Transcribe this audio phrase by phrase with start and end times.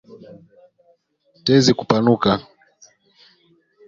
[1.45, 2.31] Tezi kupanuka